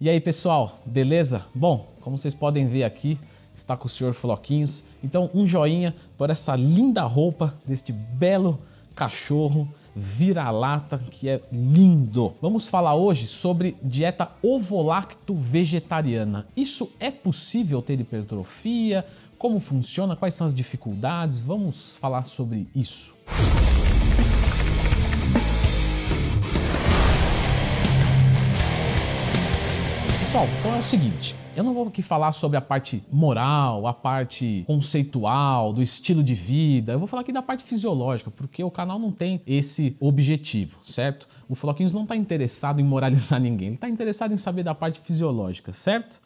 [0.00, 1.44] E aí, pessoal, beleza?
[1.52, 3.18] Bom, como vocês podem ver aqui,
[3.52, 4.84] está com o senhor Floquinhos.
[5.02, 8.60] Então, um joinha por essa linda roupa deste belo
[8.94, 12.32] cachorro vira-lata que é lindo.
[12.40, 16.46] Vamos falar hoje sobre dieta ovolacto vegetariana.
[16.56, 19.04] Isso é possível ter hipertrofia?
[19.36, 20.14] Como funciona?
[20.14, 21.42] Quais são as dificuldades?
[21.42, 23.17] Vamos falar sobre isso.
[30.38, 33.92] Pessoal, então é o seguinte, eu não vou aqui falar sobre a parte moral, a
[33.92, 38.70] parte conceitual, do estilo de vida, eu vou falar aqui da parte fisiológica, porque o
[38.70, 41.26] canal não tem esse objetivo, certo?
[41.48, 45.00] O Floquinhos não está interessado em moralizar ninguém, ele está interessado em saber da parte
[45.00, 46.20] fisiológica, certo?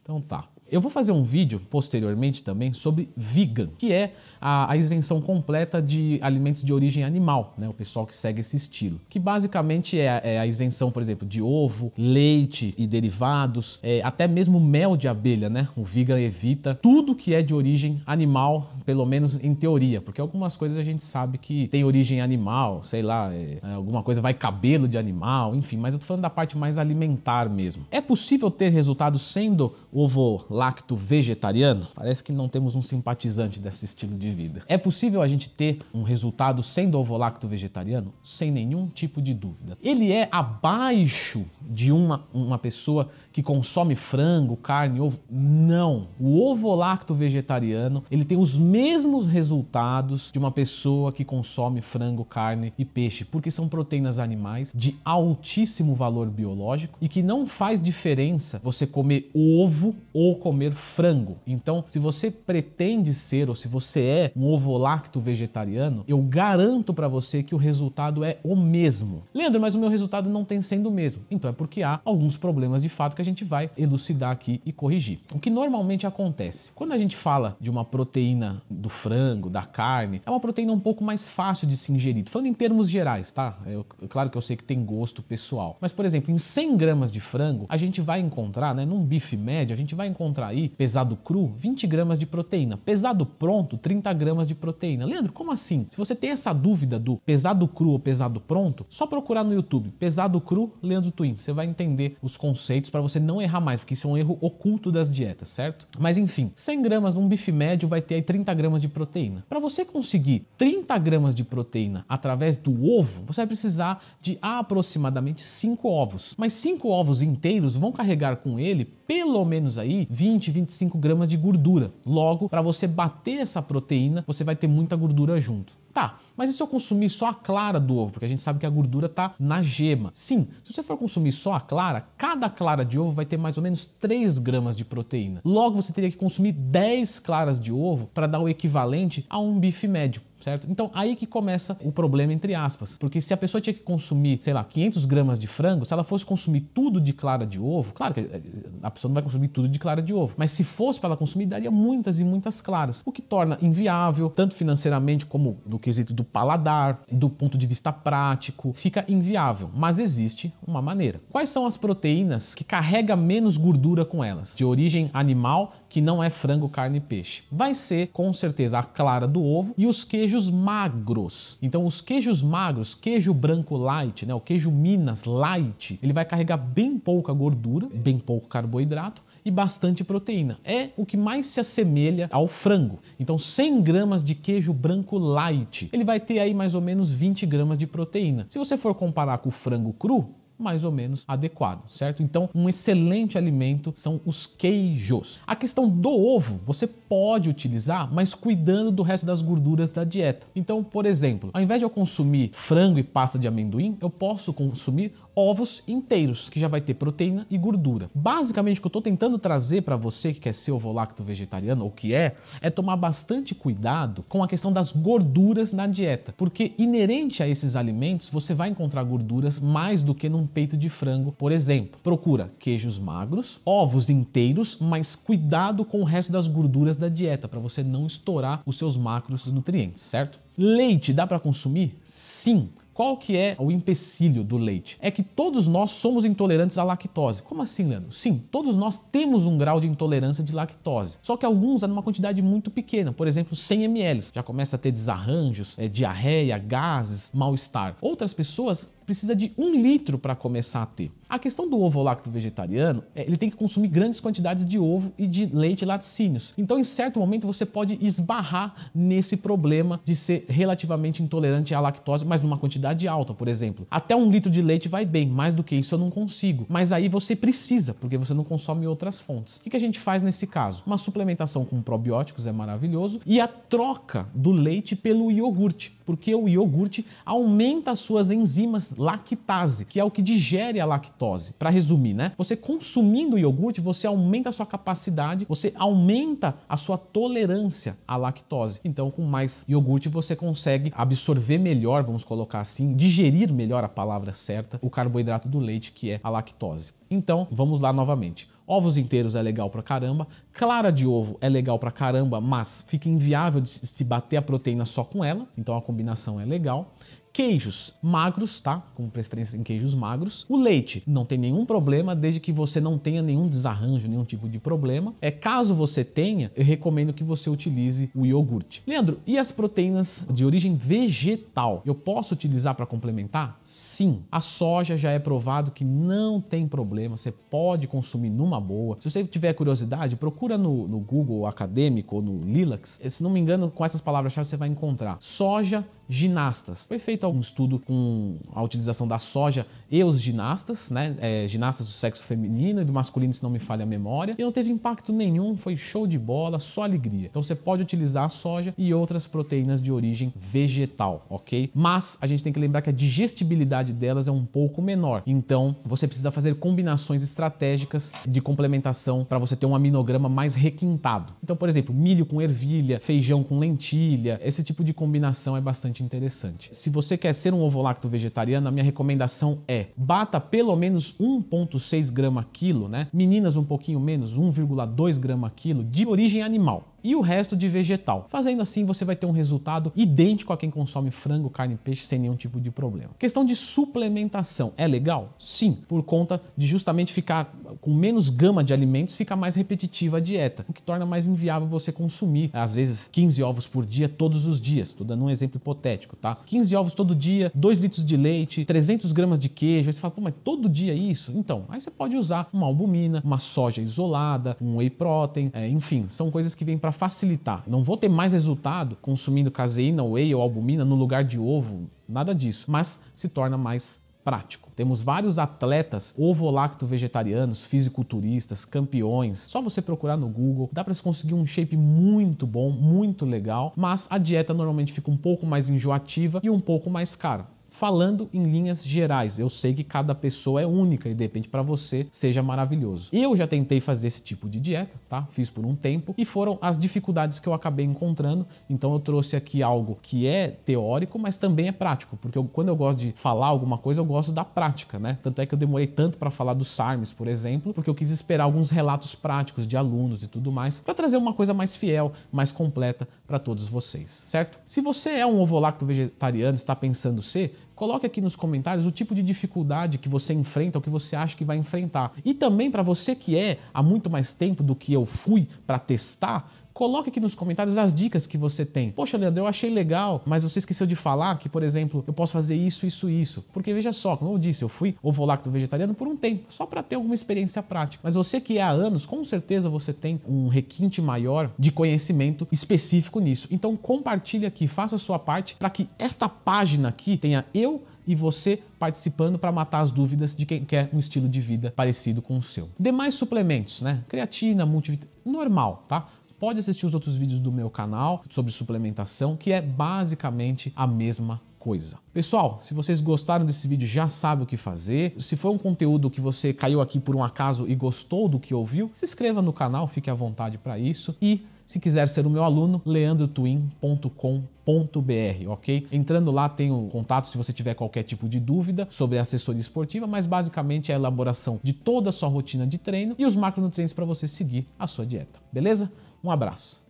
[0.00, 0.44] Então tá.
[0.72, 5.82] Eu vou fazer um vídeo posteriormente também sobre vegan, que é a, a, isenção completa
[5.82, 7.68] de alimentos de origem animal, né?
[7.68, 8.98] O pessoal que segue esse estilo.
[9.06, 14.26] Que basicamente é, é a isenção, por exemplo, de ovo, leite e derivados, é, até
[14.26, 15.68] mesmo mel de abelha, né?
[15.76, 20.56] O vegan evita tudo que é de origem animal, pelo menos em teoria, porque algumas
[20.56, 24.32] coisas a gente sabe que tem origem animal, sei lá, é, é alguma coisa vai
[24.32, 27.84] cabelo de animal, enfim, mas eu tô falando da parte mais alimentar mesmo.
[27.90, 31.88] É possível ter resultados sendo ovo lacto vegetariano?
[31.92, 34.62] Parece que não temos um simpatizante desse estilo de vida.
[34.68, 38.14] É possível a gente ter um resultado sendo ovo lacto vegetariano?
[38.22, 39.76] Sem nenhum tipo de dúvida.
[39.82, 45.18] Ele é abaixo de uma, uma pessoa que consome frango, carne, ovo?
[45.28, 46.06] Não.
[46.20, 52.24] O ovo lacto vegetariano, ele tem os mesmos resultados de uma pessoa que consome frango,
[52.24, 57.82] carne e peixe, porque são proteínas animais de altíssimo valor biológico e que não faz
[57.82, 61.36] diferença você comer ovo ou comer frango.
[61.46, 66.94] Então, se você pretende ser ou se você é um ovo lacto vegetariano, eu garanto
[66.94, 69.24] para você que o resultado é o mesmo.
[69.34, 71.22] Leandro, mas o meu resultado não tem sendo o mesmo.
[71.30, 74.72] Então é porque há alguns problemas de fato que a gente vai elucidar aqui e
[74.72, 75.20] corrigir.
[75.34, 76.72] O que normalmente acontece?
[76.74, 80.80] Quando a gente fala de uma proteína do frango, da carne, é uma proteína um
[80.80, 82.28] pouco mais fácil de se ingerir.
[82.28, 83.58] Falando em termos gerais, tá?
[83.66, 85.76] Eu, claro que eu sei que tem gosto pessoal.
[85.80, 89.36] Mas, por exemplo, em 100 gramas de frango, a gente vai encontrar, né, num bife
[89.36, 92.76] médio, a gente vai encontrar aí, pesado cru, 20 gramas de proteína.
[92.76, 95.06] Pesado pronto, 30 gramas de proteína.
[95.06, 95.86] Leandro, como assim?
[95.90, 99.90] Se você tem essa dúvida do pesado cru ou pesado pronto, só procurar no YouTube,
[99.98, 101.36] pesado cru, Leandro Twin.
[101.38, 104.16] Você vai entender os conceitos para você você não errar mais, porque isso é um
[104.16, 105.86] erro oculto das dietas, certo?
[105.98, 109.44] Mas enfim, 100 gramas num bife médio vai ter aí 30 gramas de proteína.
[109.48, 115.42] Para você conseguir 30 gramas de proteína através do ovo, você vai precisar de aproximadamente
[115.42, 116.34] 5 ovos.
[116.38, 121.36] Mas 5 ovos inteiros vão carregar com ele pelo menos aí 20, 25 gramas de
[121.36, 121.92] gordura.
[122.04, 125.72] Logo, para você bater essa proteína, você vai ter muita gordura junto.
[125.92, 128.12] Tá, mas e se eu consumir só a clara do ovo?
[128.12, 130.10] Porque a gente sabe que a gordura está na gema.
[130.14, 133.58] Sim, se você for consumir só a clara, cada clara de ovo vai ter mais
[133.58, 135.42] ou menos 3 gramas de proteína.
[135.44, 139.60] Logo, você teria que consumir 10 claras de ovo para dar o equivalente a um
[139.60, 140.66] bife médio certo?
[140.68, 144.38] Então aí que começa o problema entre aspas, porque se a pessoa tinha que consumir,
[144.40, 147.92] sei lá, 500 gramas de frango, se ela fosse consumir tudo de clara de ovo,
[147.92, 148.42] claro que eh,
[148.82, 151.16] a pessoa não vai consumir tudo de clara de ovo, mas se fosse para ela
[151.16, 156.12] consumir, daria muitas e muitas claras, o que torna inviável, tanto financeiramente como do quesito
[156.12, 161.20] do paladar, do ponto de vista prático, fica inviável, mas existe uma maneira.
[161.30, 164.54] Quais são as proteínas que carrega menos gordura com elas?
[164.56, 167.42] De origem animal, que não é frango, carne e peixe.
[167.52, 171.58] Vai ser com certeza a clara do ovo e os queijos magros.
[171.60, 176.56] Então, os queijos magros, queijo branco light, né, o queijo Minas light, ele vai carregar
[176.56, 180.58] bem pouca gordura, bem pouco carboidrato e bastante proteína.
[180.64, 183.00] É o que mais se assemelha ao frango.
[183.20, 187.44] Então, 100 gramas de queijo branco light, ele vai ter aí mais ou menos 20
[187.44, 188.46] gramas de proteína.
[188.48, 190.30] Se você for comparar com o frango cru,
[190.62, 192.22] mais ou menos adequado, certo?
[192.22, 195.40] Então, um excelente alimento são os queijos.
[195.46, 200.46] A questão do ovo, você pode utilizar, mas cuidando do resto das gorduras da dieta.
[200.54, 204.52] Então, por exemplo, ao invés de eu consumir frango e pasta de amendoim, eu posso
[204.52, 208.10] consumir ovos inteiros, que já vai ter proteína e gordura.
[208.14, 211.90] Basicamente, o que eu estou tentando trazer para você que quer ser ovo-lacto vegetariano, ou
[211.90, 217.42] que é, é tomar bastante cuidado com a questão das gorduras na dieta, porque inerente
[217.42, 221.52] a esses alimentos, você vai encontrar gorduras mais do que num peito de frango, por
[221.52, 222.00] exemplo.
[222.02, 227.60] Procura queijos magros, ovos inteiros, mas cuidado com o resto das gorduras da dieta, para
[227.60, 230.38] você não estourar os seus macros nutrientes, certo?
[230.56, 231.96] Leite dá para consumir?
[232.04, 232.68] Sim.
[232.94, 234.98] Qual que é o empecilho do leite?
[235.00, 237.42] É que todos nós somos intolerantes à lactose.
[237.42, 238.12] Como assim, Leandro?
[238.12, 241.16] Sim, todos nós temos um grau de intolerância de lactose.
[241.22, 244.20] Só que alguns é numa quantidade muito pequena, por exemplo, 100 ml.
[244.34, 247.96] Já começa a ter desarranjos, é, diarreia, gases, mal-estar.
[248.00, 251.10] Outras pessoas precisa de um litro para começar a ter.
[251.28, 255.12] A questão do ovo lacto vegetariano, é, ele tem que consumir grandes quantidades de ovo
[255.16, 256.52] e de leite e laticínios.
[256.58, 262.26] Então, em certo momento, você pode esbarrar nesse problema de ser relativamente intolerante à lactose,
[262.26, 263.86] mas numa quantidade alta, por exemplo.
[263.90, 266.66] Até um litro de leite vai bem, mais do que isso eu não consigo.
[266.68, 269.56] Mas aí você precisa, porque você não consome outras fontes.
[269.56, 270.82] O que a gente faz nesse caso?
[270.86, 276.48] Uma suplementação com probióticos é maravilhoso e a troca do leite pelo iogurte, porque o
[276.48, 281.52] iogurte aumenta as suas enzimas lactase, que é o que digere a lactose.
[281.54, 282.32] Para resumir, né?
[282.36, 288.80] Você consumindo iogurte, você aumenta a sua capacidade, você aumenta a sua tolerância à lactose.
[288.84, 294.32] Então, com mais iogurte, você consegue absorver melhor, vamos colocar assim, digerir melhor a palavra
[294.32, 296.92] certa, o carboidrato do leite, que é a lactose.
[297.12, 298.48] Então, vamos lá novamente.
[298.66, 303.06] Ovos inteiros é legal pra caramba, clara de ovo é legal pra caramba, mas fica
[303.06, 306.94] inviável de se bater a proteína só com ela, então a combinação é legal.
[307.32, 308.82] Queijos magros, tá?
[308.94, 310.44] Com preferência em queijos magros.
[310.50, 314.46] O leite não tem nenhum problema, desde que você não tenha nenhum desarranjo, nenhum tipo
[314.50, 315.14] de problema.
[315.18, 318.82] É caso você tenha, eu recomendo que você utilize o iogurte.
[318.86, 321.82] Leandro, e as proteínas de origem vegetal?
[321.86, 323.58] Eu posso utilizar para complementar?
[323.64, 324.22] Sim.
[324.30, 328.98] A soja já é provado que não tem problema, você pode consumir numa boa.
[329.00, 333.00] Se você tiver curiosidade, procura no, no Google acadêmico ou no Lilacs.
[333.08, 336.86] Se não me engano, com essas palavras-chave você vai encontrar soja ginastas.
[336.86, 341.16] Foi feito algum estudo com a utilização da soja e os ginastas, né?
[341.20, 344.42] É, ginastas do sexo feminino e do masculino, se não me falha a memória, e
[344.42, 347.28] não teve impacto nenhum, foi show de bola, só alegria.
[347.30, 351.70] Então você pode utilizar a soja e outras proteínas de origem vegetal, ok?
[351.74, 355.22] Mas a gente tem que lembrar que a digestibilidade delas é um pouco menor.
[355.26, 361.32] Então você precisa fazer combinações estratégicas de complementação para você ter um aminograma mais requintado.
[361.42, 366.02] Então, por exemplo, milho com ervilha, feijão com lentilha, esse tipo de combinação é bastante
[366.02, 366.70] interessante.
[366.72, 371.14] Se você quer ser um ovo lacto vegetariano, a minha recomendação é bata pelo menos
[371.18, 373.08] 1,6 grama quilo, né?
[373.12, 378.26] Meninas um pouquinho menos, 1,2 grama quilo de origem animal e o resto de vegetal.
[378.28, 382.04] Fazendo assim, você vai ter um resultado idêntico a quem consome frango, carne e peixe
[382.04, 383.10] sem nenhum tipo de problema.
[383.18, 385.34] Questão de suplementação é legal?
[385.38, 390.20] Sim, por conta de justamente ficar com menos gama de alimentos, fica mais repetitiva a
[390.20, 394.46] dieta, o que torna mais inviável você consumir, às vezes, 15 ovos por dia todos
[394.46, 394.88] os dias.
[394.88, 396.36] Estou dando um exemplo hipotético, tá?
[396.46, 399.88] 15 ovos todo dia, 2 litros de leite, 300 gramas de queijo.
[399.88, 401.32] Aí você fala, pô, mas todo dia isso?
[401.34, 406.06] Então, aí você pode usar uma albumina, uma soja isolada, um whey protein, é, enfim,
[406.08, 407.64] são coisas que vêm para facilitar.
[407.66, 412.34] Não vou ter mais resultado consumindo caseína, whey ou albumina no lugar de ovo, nada
[412.34, 414.70] disso, mas se torna mais prático.
[414.74, 419.40] Temos vários atletas ovo-lacto vegetarianos, fisiculturistas, campeões.
[419.40, 423.72] Só você procurar no Google, dá para se conseguir um shape muito bom, muito legal,
[423.76, 428.28] mas a dieta normalmente fica um pouco mais enjoativa e um pouco mais cara falando
[428.32, 429.38] em linhas gerais.
[429.38, 433.08] Eu sei que cada pessoa é única e de repente para você seja maravilhoso.
[433.12, 435.26] Eu já tentei fazer esse tipo de dieta, tá?
[435.30, 438.46] Fiz por um tempo e foram as dificuldades que eu acabei encontrando.
[438.68, 442.68] Então eu trouxe aqui algo que é teórico, mas também é prático, porque eu, quando
[442.68, 445.18] eu gosto de falar alguma coisa, eu gosto da prática, né?
[445.22, 448.10] Tanto é que eu demorei tanto para falar dos SARMs, por exemplo, porque eu quis
[448.10, 452.12] esperar alguns relatos práticos de alunos e tudo mais para trazer uma coisa mais fiel,
[452.30, 454.58] mais completa para todos vocês, certo?
[454.66, 459.14] Se você é um ovo-lacto vegetariano, está pensando ser, Coloque aqui nos comentários o tipo
[459.14, 462.12] de dificuldade que você enfrenta ou que você acha que vai enfrentar.
[462.24, 465.78] E também para você que é há muito mais tempo do que eu fui para
[465.78, 468.90] testar, Coloque aqui nos comentários as dicas que você tem.
[468.90, 472.32] Poxa, Leandro, eu achei legal, mas você esqueceu de falar que, por exemplo, eu posso
[472.32, 473.44] fazer isso, isso, isso.
[473.52, 476.66] Porque veja só, como eu disse, eu fui ovo lacto vegetariano por um tempo, só
[476.66, 478.00] para ter alguma experiência prática.
[478.02, 482.48] Mas você que é há anos, com certeza você tem um requinte maior de conhecimento
[482.50, 483.46] específico nisso.
[483.48, 488.16] Então compartilhe aqui, faça a sua parte para que esta página aqui tenha eu e
[488.16, 492.36] você participando para matar as dúvidas de quem quer um estilo de vida parecido com
[492.36, 492.68] o seu.
[492.76, 494.02] Demais suplementos, né?
[494.08, 496.08] Creatina, multivitamina, normal, tá?
[496.42, 501.40] Pode assistir os outros vídeos do meu canal sobre suplementação, que é basicamente a mesma
[501.56, 501.98] coisa.
[502.12, 505.14] Pessoal, se vocês gostaram desse vídeo, já sabe o que fazer.
[505.18, 508.52] Se foi um conteúdo que você caiu aqui por um acaso e gostou do que
[508.52, 511.16] ouviu, se inscreva no canal, fique à vontade para isso.
[511.22, 515.86] E se quiser ser o meu aluno, leandrotwin.com.br, ok?
[515.92, 520.08] Entrando lá tem o contato se você tiver qualquer tipo de dúvida sobre assessoria esportiva,
[520.08, 523.94] mas basicamente é a elaboração de toda a sua rotina de treino e os macronutrientes
[523.94, 525.88] para você seguir a sua dieta, beleza?
[526.22, 526.81] Um abraço.